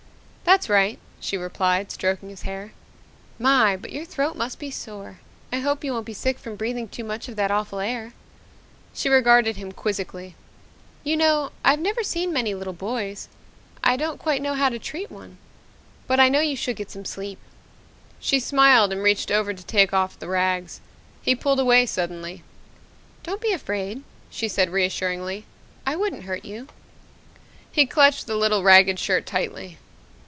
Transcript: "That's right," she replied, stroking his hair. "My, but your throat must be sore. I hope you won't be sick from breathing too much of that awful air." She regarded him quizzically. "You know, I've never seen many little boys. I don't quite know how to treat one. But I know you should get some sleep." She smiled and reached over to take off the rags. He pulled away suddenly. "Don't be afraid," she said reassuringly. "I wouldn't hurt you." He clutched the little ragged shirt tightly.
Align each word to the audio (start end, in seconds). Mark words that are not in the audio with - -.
"That's 0.43 0.67
right," 0.67 0.99
she 1.21 1.37
replied, 1.37 1.93
stroking 1.93 2.27
his 2.27 2.41
hair. 2.41 2.73
"My, 3.39 3.77
but 3.77 3.93
your 3.93 4.03
throat 4.03 4.35
must 4.35 4.59
be 4.59 4.69
sore. 4.69 5.21
I 5.49 5.59
hope 5.59 5.81
you 5.81 5.93
won't 5.93 6.05
be 6.05 6.13
sick 6.13 6.37
from 6.37 6.57
breathing 6.57 6.89
too 6.89 7.05
much 7.05 7.29
of 7.29 7.37
that 7.37 7.51
awful 7.51 7.79
air." 7.79 8.11
She 8.93 9.07
regarded 9.07 9.55
him 9.55 9.71
quizzically. 9.71 10.35
"You 11.05 11.15
know, 11.15 11.53
I've 11.63 11.79
never 11.79 12.03
seen 12.03 12.33
many 12.33 12.53
little 12.53 12.73
boys. 12.73 13.29
I 13.81 13.95
don't 13.95 14.17
quite 14.19 14.41
know 14.41 14.53
how 14.53 14.67
to 14.67 14.77
treat 14.77 15.09
one. 15.09 15.37
But 16.05 16.19
I 16.19 16.27
know 16.27 16.41
you 16.41 16.57
should 16.57 16.75
get 16.75 16.91
some 16.91 17.05
sleep." 17.05 17.39
She 18.19 18.37
smiled 18.41 18.91
and 18.91 19.01
reached 19.01 19.31
over 19.31 19.53
to 19.53 19.63
take 19.65 19.93
off 19.93 20.19
the 20.19 20.27
rags. 20.27 20.81
He 21.21 21.33
pulled 21.33 21.61
away 21.61 21.85
suddenly. 21.85 22.43
"Don't 23.23 23.39
be 23.41 23.53
afraid," 23.53 24.03
she 24.29 24.49
said 24.49 24.69
reassuringly. 24.71 25.45
"I 25.85 25.95
wouldn't 25.95 26.23
hurt 26.25 26.43
you." 26.43 26.67
He 27.71 27.85
clutched 27.85 28.27
the 28.27 28.35
little 28.35 28.63
ragged 28.63 28.99
shirt 28.99 29.25
tightly. 29.25 29.77